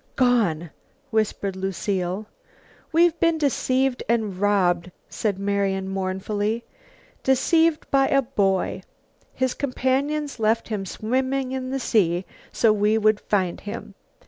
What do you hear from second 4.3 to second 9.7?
robbed," said Marian mournfully. "Deceived by a boy. His